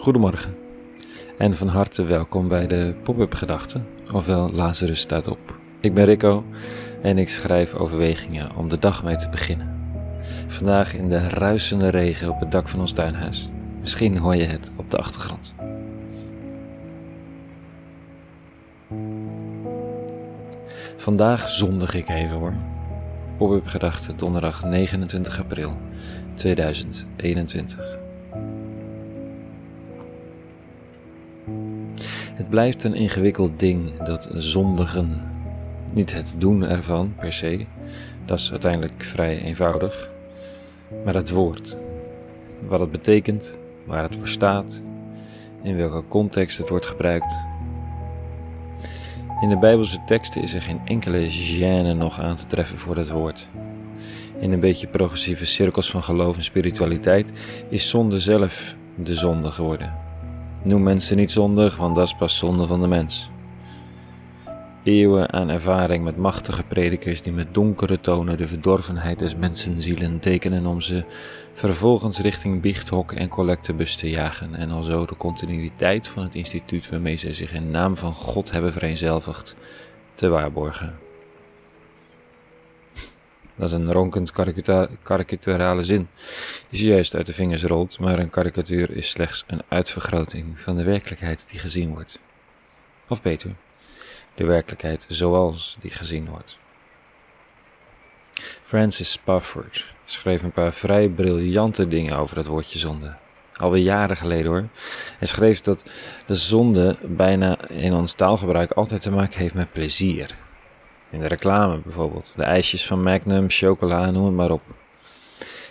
Goedemorgen 0.00 0.56
en 1.38 1.54
van 1.54 1.68
harte 1.68 2.04
welkom 2.04 2.48
bij 2.48 2.66
de 2.66 2.94
Pop-up 3.02 3.34
Gedachten, 3.34 3.86
ofwel 4.12 4.50
Lazarus 4.52 5.00
staat 5.00 5.28
op. 5.28 5.58
Ik 5.80 5.94
ben 5.94 6.04
Rico 6.04 6.44
en 7.02 7.18
ik 7.18 7.28
schrijf 7.28 7.74
overwegingen 7.74 8.56
om 8.56 8.68
de 8.68 8.78
dag 8.78 9.04
mee 9.04 9.16
te 9.16 9.28
beginnen. 9.28 9.92
Vandaag 10.46 10.94
in 10.94 11.08
de 11.08 11.28
ruisende 11.28 11.88
regen 11.88 12.30
op 12.30 12.40
het 12.40 12.50
dak 12.50 12.68
van 12.68 12.80
ons 12.80 12.92
tuinhuis. 12.92 13.50
Misschien 13.80 14.18
hoor 14.18 14.36
je 14.36 14.44
het 14.44 14.72
op 14.76 14.90
de 14.90 14.98
achtergrond. 14.98 15.54
Vandaag 20.96 21.48
zondig 21.48 21.94
ik 21.94 22.08
even 22.08 22.36
hoor. 22.36 22.54
Pop-up 23.36 23.66
Gedachten 23.66 24.16
donderdag 24.16 24.64
29 24.64 25.38
april 25.40 25.76
2021. 26.34 27.98
Het 32.40 32.50
blijft 32.50 32.84
een 32.84 32.94
ingewikkeld 32.94 33.58
ding, 33.58 34.02
dat 34.02 34.28
zondigen. 34.32 35.20
Niet 35.92 36.12
het 36.12 36.34
doen 36.38 36.64
ervan 36.64 37.14
per 37.18 37.32
se, 37.32 37.66
dat 38.24 38.38
is 38.38 38.50
uiteindelijk 38.50 39.02
vrij 39.02 39.40
eenvoudig, 39.40 40.10
maar 41.04 41.14
het 41.14 41.30
woord. 41.30 41.76
Wat 42.60 42.80
het 42.80 42.90
betekent, 42.90 43.58
waar 43.84 44.02
het 44.02 44.16
voor 44.16 44.28
staat, 44.28 44.82
in 45.62 45.76
welke 45.76 46.02
context 46.08 46.58
het 46.58 46.68
wordt 46.68 46.86
gebruikt. 46.86 47.36
In 49.40 49.48
de 49.48 49.58
Bijbelse 49.58 49.98
teksten 50.06 50.42
is 50.42 50.54
er 50.54 50.62
geen 50.62 50.80
enkele 50.84 51.26
gêne 51.30 51.96
nog 51.96 52.20
aan 52.20 52.36
te 52.36 52.46
treffen 52.46 52.78
voor 52.78 52.96
het 52.96 53.10
woord. 53.10 53.48
In 54.38 54.52
een 54.52 54.60
beetje 54.60 54.86
progressieve 54.86 55.46
cirkels 55.46 55.90
van 55.90 56.02
geloof 56.02 56.36
en 56.36 56.44
spiritualiteit 56.44 57.30
is 57.68 57.88
zonde 57.88 58.20
zelf 58.20 58.76
de 58.94 59.14
zonde 59.14 59.50
geworden. 59.50 60.09
Noem 60.62 60.82
mensen 60.82 61.16
niet 61.16 61.30
zondig, 61.30 61.76
want 61.76 61.94
dat 61.94 62.06
is 62.06 62.14
pas 62.14 62.36
zonde 62.36 62.66
van 62.66 62.80
de 62.80 62.86
mens. 62.86 63.30
Eeuwen 64.84 65.32
aan 65.32 65.48
ervaring 65.48 66.04
met 66.04 66.16
machtige 66.16 66.62
predikers 66.62 67.22
die 67.22 67.32
met 67.32 67.54
donkere 67.54 68.00
tonen 68.00 68.36
de 68.36 68.46
verdorvenheid 68.46 69.18
des 69.18 69.36
mensenzielen 69.36 70.18
tekenen 70.18 70.66
om 70.66 70.80
ze 70.80 71.04
vervolgens 71.54 72.18
richting 72.18 72.60
biechthok 72.60 73.12
en 73.12 73.28
collectebus 73.28 73.96
te 73.96 74.10
jagen 74.10 74.54
en 74.54 74.70
alzo 74.70 75.06
de 75.06 75.16
continuïteit 75.16 76.08
van 76.08 76.22
het 76.22 76.34
instituut 76.34 76.90
waarmee 76.90 77.16
zij 77.16 77.32
zich 77.32 77.52
in 77.52 77.70
naam 77.70 77.96
van 77.96 78.14
God 78.14 78.50
hebben 78.50 78.72
vereenzelvigd 78.72 79.54
te 80.14 80.28
waarborgen. 80.28 81.09
Dat 83.60 83.68
is 83.68 83.74
een 83.74 83.92
ronkend 83.92 84.32
karikaturale 85.02 85.82
zin 85.82 86.08
die 86.70 86.80
zojuist 86.80 87.14
uit 87.14 87.26
de 87.26 87.34
vingers 87.34 87.62
rolt, 87.62 87.98
maar 87.98 88.18
een 88.18 88.30
karikatuur 88.30 88.90
is 88.90 89.10
slechts 89.10 89.44
een 89.46 89.62
uitvergroting 89.68 90.60
van 90.60 90.76
de 90.76 90.84
werkelijkheid 90.84 91.50
die 91.50 91.58
gezien 91.58 91.90
wordt. 91.90 92.18
Of 93.08 93.22
beter, 93.22 93.50
de 94.34 94.44
werkelijkheid 94.44 95.04
zoals 95.08 95.76
die 95.80 95.90
gezien 95.90 96.28
wordt. 96.28 96.58
Francis 98.62 99.10
Spafford 99.10 99.94
schreef 100.04 100.42
een 100.42 100.52
paar 100.52 100.72
vrij 100.72 101.08
briljante 101.08 101.88
dingen 101.88 102.16
over 102.16 102.34
dat 102.36 102.46
woordje 102.46 102.78
zonde. 102.78 103.16
Alweer 103.52 103.82
jaren 103.82 104.16
geleden 104.16 104.50
hoor. 104.50 104.68
Hij 105.18 105.28
schreef 105.28 105.60
dat 105.60 105.84
de 106.26 106.34
zonde 106.34 106.96
bijna 107.02 107.68
in 107.68 107.92
ons 107.92 108.12
taalgebruik 108.12 108.72
altijd 108.72 109.00
te 109.00 109.10
maken 109.10 109.38
heeft 109.38 109.54
met 109.54 109.72
plezier. 109.72 110.36
In 111.10 111.20
de 111.20 111.28
reclame 111.28 111.78
bijvoorbeeld. 111.78 112.36
De 112.36 112.42
ijsjes 112.42 112.86
van 112.86 113.02
Magnum, 113.02 113.50
chocola, 113.50 114.10
noem 114.10 114.24
het 114.24 114.34
maar 114.34 114.50
op. 114.50 114.62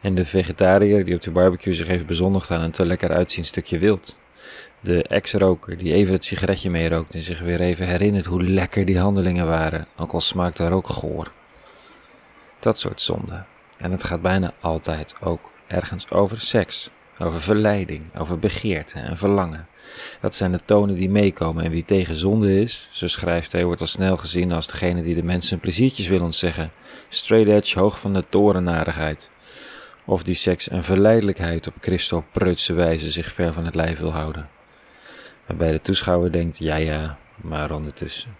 En 0.00 0.14
de 0.14 0.26
vegetariër 0.26 1.04
die 1.04 1.14
op 1.14 1.20
de 1.20 1.30
barbecue 1.30 1.74
zich 1.74 1.86
heeft 1.86 2.06
bezondigd 2.06 2.50
aan 2.50 2.62
een 2.62 2.70
te 2.70 2.86
lekker 2.86 3.10
uitziend 3.12 3.46
stukje 3.46 3.78
wild. 3.78 4.18
De 4.80 5.02
ex-roker 5.02 5.78
die 5.78 5.92
even 5.92 6.12
het 6.12 6.24
sigaretje 6.24 6.70
meerookt 6.70 7.14
en 7.14 7.22
zich 7.22 7.40
weer 7.40 7.60
even 7.60 7.86
herinnert 7.86 8.24
hoe 8.24 8.42
lekker 8.42 8.84
die 8.84 8.98
handelingen 8.98 9.46
waren, 9.46 9.86
ook 9.96 10.12
al 10.12 10.20
smaakt 10.20 10.56
daar 10.56 10.72
ook 10.72 10.88
goor. 10.88 11.32
Dat 12.58 12.78
soort 12.78 13.00
zonde. 13.00 13.44
En 13.78 13.90
het 13.90 14.04
gaat 14.04 14.22
bijna 14.22 14.52
altijd 14.60 15.14
ook 15.20 15.50
ergens 15.66 16.10
over 16.10 16.40
seks 16.40 16.90
over 17.22 17.40
verleiding, 17.40 18.18
over 18.18 18.38
begeerte 18.38 18.98
en 18.98 19.16
verlangen. 19.16 19.68
Dat 20.20 20.34
zijn 20.34 20.52
de 20.52 20.60
tonen 20.64 20.94
die 20.94 21.10
meekomen 21.10 21.64
en 21.64 21.70
wie 21.70 21.84
tegen 21.84 22.14
zonde 22.14 22.60
is, 22.60 22.88
zo 22.90 23.06
schrijft 23.06 23.52
hij, 23.52 23.64
wordt 23.64 23.80
al 23.80 23.86
snel 23.86 24.16
gezien 24.16 24.52
als 24.52 24.66
degene 24.66 25.02
die 25.02 25.14
de 25.14 25.22
mensen 25.22 25.60
pleziertjes 25.60 26.06
wil 26.08 26.22
ontzeggen, 26.22 26.72
straight 27.08 27.50
edge 27.50 27.78
hoog 27.78 28.00
van 28.00 28.12
de 28.12 28.24
torennarigheid. 28.28 29.30
Of 30.04 30.22
die 30.22 30.34
seks 30.34 30.68
en 30.68 30.84
verleidelijkheid 30.84 31.66
op 31.66 31.74
Christo-preutse 31.80 32.72
wijze 32.72 33.10
zich 33.10 33.32
ver 33.32 33.52
van 33.52 33.64
het 33.64 33.74
lijf 33.74 33.98
wil 33.98 34.12
houden. 34.12 34.48
Waarbij 35.46 35.70
de 35.70 35.80
toeschouwer 35.80 36.32
denkt, 36.32 36.58
ja 36.58 36.76
ja, 36.76 37.18
maar 37.36 37.70
ondertussen. 37.70 38.36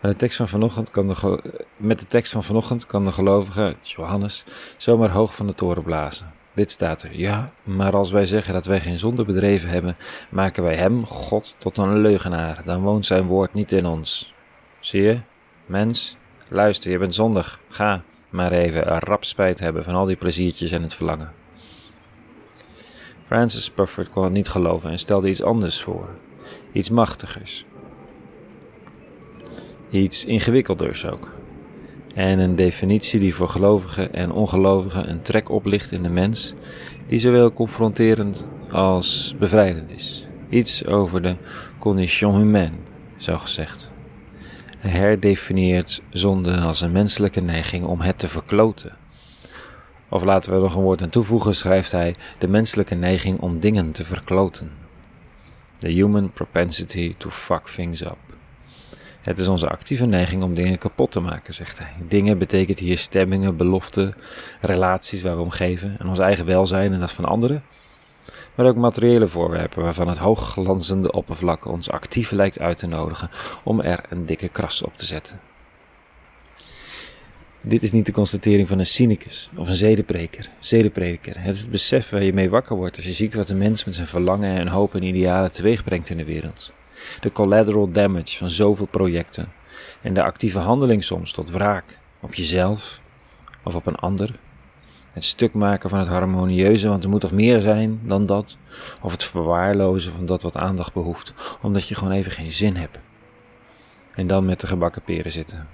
Maar 0.00 0.10
de 0.10 0.16
tekst 0.16 0.36
van 0.36 0.48
vanochtend 0.48 0.90
kan 0.90 1.16
met 1.76 1.98
de 1.98 2.06
tekst 2.06 2.32
van 2.32 2.44
vanochtend 2.44 2.86
kan 2.86 3.04
de 3.04 3.12
gelovige, 3.12 3.76
Johannes, 3.82 4.44
zomaar 4.76 5.10
hoog 5.10 5.34
van 5.34 5.46
de 5.46 5.54
toren 5.54 5.82
blazen. 5.82 6.32
Dit 6.54 6.70
staat 6.70 7.02
er. 7.02 7.16
Ja, 7.18 7.52
maar 7.62 7.96
als 7.96 8.10
wij 8.10 8.26
zeggen 8.26 8.54
dat 8.54 8.66
wij 8.66 8.80
geen 8.80 8.98
zonde 8.98 9.24
bedreven 9.24 9.68
hebben, 9.68 9.96
maken 10.30 10.62
wij 10.62 10.74
hem, 10.74 11.06
God, 11.06 11.54
tot 11.58 11.76
een 11.76 12.00
leugenaar. 12.00 12.62
Dan 12.64 12.82
woont 12.82 13.06
zijn 13.06 13.26
woord 13.26 13.52
niet 13.52 13.72
in 13.72 13.86
ons. 13.86 14.34
Zie 14.80 15.02
je? 15.02 15.18
Mens, 15.66 16.16
luister, 16.48 16.90
je 16.90 16.98
bent 16.98 17.14
zondig. 17.14 17.60
Ga 17.68 18.02
maar 18.30 18.52
even 18.52 18.92
een 18.92 18.98
rap 18.98 19.24
spijt 19.24 19.60
hebben 19.60 19.84
van 19.84 19.94
al 19.94 20.06
die 20.06 20.16
pleziertjes 20.16 20.70
en 20.70 20.82
het 20.82 20.94
verlangen. 20.94 21.32
Francis 23.26 23.64
Spufford 23.64 24.08
kon 24.08 24.24
het 24.24 24.32
niet 24.32 24.48
geloven 24.48 24.90
en 24.90 24.98
stelde 24.98 25.28
iets 25.28 25.42
anders 25.42 25.82
voor. 25.82 26.08
Iets 26.72 26.90
machtigers. 26.90 27.64
Iets 29.90 30.24
ingewikkelders 30.24 31.06
ook 31.06 31.28
en 32.14 32.38
een 32.38 32.56
definitie 32.56 33.20
die 33.20 33.34
voor 33.34 33.48
gelovigen 33.48 34.14
en 34.14 34.32
ongelovigen 34.32 35.10
een 35.10 35.22
trek 35.22 35.48
oplicht 35.48 35.92
in 35.92 36.02
de 36.02 36.08
mens, 36.08 36.54
die 37.06 37.18
zowel 37.18 37.52
confronterend 37.52 38.46
als 38.70 39.34
bevrijdend 39.38 39.92
is. 39.92 40.26
Iets 40.48 40.86
over 40.86 41.22
de 41.22 41.36
condition 41.78 42.36
humaine, 42.36 42.76
zo 43.16 43.36
gezegd. 43.38 43.90
Hij 44.78 44.90
herdefinieert 44.90 46.02
zonde 46.10 46.60
als 46.60 46.80
een 46.80 46.92
menselijke 46.92 47.40
neiging 47.40 47.84
om 47.84 48.00
het 48.00 48.18
te 48.18 48.28
verkloten. 48.28 48.92
Of 50.08 50.24
laten 50.24 50.50
we 50.50 50.56
er 50.56 50.62
nog 50.62 50.74
een 50.74 50.82
woord 50.82 51.02
aan 51.02 51.08
toevoegen, 51.08 51.54
schrijft 51.54 51.92
hij 51.92 52.14
de 52.38 52.48
menselijke 52.48 52.94
neiging 52.94 53.40
om 53.40 53.60
dingen 53.60 53.92
te 53.92 54.04
verkloten. 54.04 54.70
The 55.78 55.88
human 55.88 56.32
propensity 56.32 57.14
to 57.16 57.30
fuck 57.30 57.66
things 57.66 58.02
up. 58.02 58.16
Het 59.24 59.38
is 59.38 59.48
onze 59.48 59.68
actieve 59.68 60.06
neiging 60.06 60.42
om 60.42 60.54
dingen 60.54 60.78
kapot 60.78 61.10
te 61.10 61.20
maken, 61.20 61.54
zegt 61.54 61.78
hij. 61.78 61.92
Dingen 62.08 62.38
betekent 62.38 62.78
hier 62.78 62.98
stemmingen, 62.98 63.56
beloften, 63.56 64.14
relaties 64.60 65.22
waar 65.22 65.36
we 65.36 65.42
om 65.42 65.50
geven 65.50 65.96
en 65.98 66.08
ons 66.08 66.18
eigen 66.18 66.46
welzijn 66.46 66.92
en 66.92 67.00
dat 67.00 67.12
van 67.12 67.24
anderen. 67.24 67.62
Maar 68.54 68.66
ook 68.66 68.76
materiële 68.76 69.26
voorwerpen 69.26 69.82
waarvan 69.82 70.08
het 70.08 70.18
hoogglanzende 70.18 71.12
oppervlak 71.12 71.64
ons 71.64 71.90
actief 71.90 72.30
lijkt 72.30 72.58
uit 72.58 72.78
te 72.78 72.86
nodigen 72.86 73.30
om 73.62 73.80
er 73.80 74.00
een 74.08 74.26
dikke 74.26 74.48
kras 74.48 74.82
op 74.82 74.96
te 74.96 75.04
zetten. 75.04 75.40
Dit 77.60 77.82
is 77.82 77.92
niet 77.92 78.06
de 78.06 78.12
constatering 78.12 78.68
van 78.68 78.78
een 78.78 78.86
cynicus 78.86 79.50
of 79.56 79.68
een 79.68 79.74
zedepreker, 79.74 80.50
zedeprediker. 80.58 81.40
Het 81.40 81.54
is 81.54 81.60
het 81.60 81.70
besef 81.70 82.10
waar 82.10 82.22
je 82.22 82.32
mee 82.32 82.50
wakker 82.50 82.76
wordt 82.76 82.96
als 82.96 83.04
je 83.04 83.12
ziet 83.12 83.34
wat 83.34 83.48
een 83.48 83.58
mens 83.58 83.84
met 83.84 83.94
zijn 83.94 84.06
verlangen 84.06 84.58
en 84.58 84.68
hoop 84.68 84.94
en 84.94 85.02
idealen 85.02 85.52
teweeg 85.52 85.84
brengt 85.84 86.10
in 86.10 86.16
de 86.16 86.24
wereld 86.24 86.72
de 87.20 87.32
collateral 87.32 87.90
damage 87.90 88.38
van 88.38 88.50
zoveel 88.50 88.86
projecten 88.86 89.52
en 90.00 90.14
de 90.14 90.22
actieve 90.22 90.58
handeling 90.58 91.04
soms 91.04 91.32
tot 91.32 91.50
wraak 91.50 91.98
op 92.20 92.34
jezelf 92.34 93.00
of 93.62 93.74
op 93.74 93.86
een 93.86 93.96
ander. 93.96 94.38
Het 95.12 95.24
stuk 95.24 95.54
maken 95.54 95.90
van 95.90 95.98
het 95.98 96.08
harmonieuze, 96.08 96.88
want 96.88 97.02
er 97.02 97.08
moet 97.08 97.20
toch 97.20 97.32
meer 97.32 97.60
zijn 97.60 98.00
dan 98.02 98.26
dat, 98.26 98.56
of 99.00 99.12
het 99.12 99.24
verwaarlozen 99.24 100.12
van 100.12 100.26
dat 100.26 100.42
wat 100.42 100.56
aandacht 100.56 100.92
behoeft, 100.92 101.34
omdat 101.62 101.88
je 101.88 101.94
gewoon 101.94 102.12
even 102.12 102.32
geen 102.32 102.52
zin 102.52 102.76
hebt. 102.76 102.98
En 104.14 104.26
dan 104.26 104.44
met 104.44 104.60
de 104.60 104.66
gebakken 104.66 105.02
peren 105.02 105.32
zitten. 105.32 105.68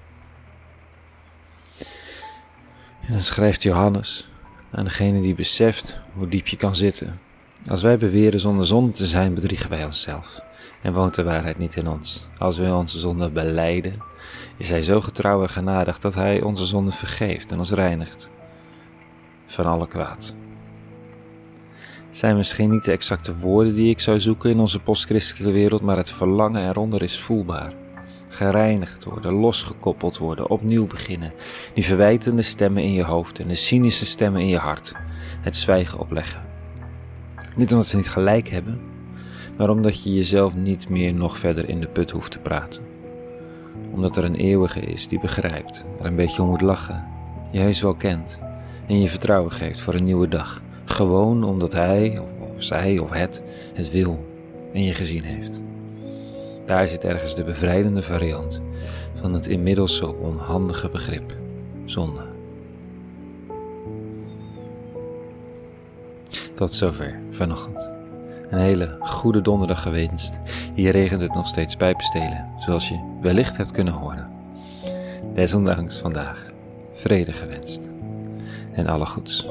En 3.01 3.11
dan 3.11 3.19
schrijft 3.21 3.63
Johannes 3.63 4.29
aan 4.71 4.83
degene 4.83 5.21
die 5.21 5.35
beseft 5.35 5.99
hoe 6.13 6.27
diep 6.27 6.47
je 6.47 6.57
kan 6.57 6.75
zitten. 6.75 7.19
Als 7.69 7.81
wij 7.81 7.97
beweren 7.97 8.39
zonder 8.39 8.67
zonde 8.67 8.91
te 8.91 9.07
zijn, 9.07 9.33
bedriegen 9.33 9.69
wij 9.69 9.85
onszelf 9.85 10.41
en 10.81 10.93
woont 10.93 11.15
de 11.15 11.23
waarheid 11.23 11.57
niet 11.57 11.75
in 11.75 11.87
ons. 11.87 12.27
Als 12.37 12.57
we 12.57 12.73
onze 12.73 12.99
zonde 12.99 13.29
beleiden, 13.29 13.95
is 14.57 14.69
Hij 14.69 14.81
zo 14.81 15.01
getrouw 15.01 15.41
en 15.41 15.49
genadig 15.49 15.99
dat 15.99 16.15
Hij 16.15 16.41
onze 16.41 16.65
zonde 16.65 16.91
vergeeft 16.91 17.51
en 17.51 17.59
ons 17.59 17.71
reinigt 17.71 18.29
van 19.45 19.65
alle 19.65 19.87
kwaad. 19.87 20.33
Het 22.07 22.17
zijn 22.17 22.35
misschien 22.35 22.69
niet 22.69 22.85
de 22.85 22.91
exacte 22.91 23.37
woorden 23.37 23.75
die 23.75 23.89
ik 23.89 23.99
zou 23.99 24.19
zoeken 24.19 24.49
in 24.49 24.59
onze 24.59 24.79
postchristelijke 24.79 25.53
wereld, 25.53 25.81
maar 25.81 25.97
het 25.97 26.11
verlangen 26.11 26.69
eronder 26.69 27.03
is 27.03 27.19
voelbaar. 27.19 27.73
Gereinigd 28.27 29.03
worden, 29.03 29.33
losgekoppeld 29.33 30.17
worden, 30.17 30.49
opnieuw 30.49 30.87
beginnen. 30.87 31.33
Die 31.73 31.85
verwijtende 31.85 32.41
stemmen 32.41 32.83
in 32.83 32.93
je 32.93 33.03
hoofd 33.03 33.39
en 33.39 33.47
de 33.47 33.55
cynische 33.55 34.05
stemmen 34.05 34.41
in 34.41 34.47
je 34.47 34.57
hart. 34.57 34.91
Het 35.41 35.57
zwijgen 35.57 35.99
opleggen 35.99 36.50
Niet 37.55 37.71
omdat 37.71 37.87
ze 37.87 37.95
niet 37.95 38.09
gelijk 38.09 38.49
hebben, 38.49 38.79
maar 39.57 39.69
omdat 39.69 40.03
je 40.03 40.13
jezelf 40.13 40.55
niet 40.55 40.89
meer 40.89 41.13
nog 41.13 41.37
verder 41.37 41.69
in 41.69 41.79
de 41.79 41.87
put 41.87 42.11
hoeft 42.11 42.31
te 42.31 42.39
praten. 42.39 42.83
Omdat 43.91 44.17
er 44.17 44.25
een 44.25 44.35
eeuwige 44.35 44.79
is 44.79 45.07
die 45.07 45.19
begrijpt, 45.19 45.85
er 45.99 46.05
een 46.05 46.15
beetje 46.15 46.41
om 46.41 46.49
moet 46.49 46.61
lachen, 46.61 47.07
je 47.51 47.59
heus 47.59 47.81
wel 47.81 47.95
kent 47.95 48.41
en 48.87 49.01
je 49.01 49.07
vertrouwen 49.07 49.51
geeft 49.51 49.81
voor 49.81 49.93
een 49.93 50.03
nieuwe 50.03 50.27
dag. 50.27 50.61
Gewoon 50.85 51.43
omdat 51.43 51.73
hij 51.73 52.19
of 52.39 52.63
zij 52.63 52.97
of 52.97 53.11
het 53.11 53.43
het 53.73 53.91
wil 53.91 54.25
en 54.73 54.83
je 54.83 54.93
gezien 54.93 55.23
heeft. 55.23 55.61
Daar 56.65 56.87
zit 56.87 57.05
ergens 57.05 57.35
de 57.35 57.43
bevrijdende 57.43 58.01
variant 58.01 58.61
van 59.13 59.33
het 59.33 59.47
inmiddels 59.47 59.97
zo 59.97 60.17
onhandige 60.21 60.89
begrip 60.89 61.37
zonde. 61.85 62.40
Tot 66.61 66.73
zover 66.73 67.19
vanochtend. 67.31 67.89
Een 68.49 68.59
hele 68.59 68.97
goede 68.99 69.41
donderdag 69.41 69.81
gewenst. 69.81 70.39
Hier 70.73 70.91
regent 70.91 71.21
het 71.21 71.33
nog 71.33 71.47
steeds 71.47 71.75
pijpenstelen, 71.75 72.49
zoals 72.57 72.89
je 72.89 73.17
wellicht 73.21 73.57
hebt 73.57 73.71
kunnen 73.71 73.93
horen. 73.93 74.31
Desondanks 75.33 75.97
vandaag 75.99 76.45
vrede 76.91 77.33
gewenst. 77.33 77.89
En 78.73 78.87
alle 78.87 79.05
goeds. 79.05 79.47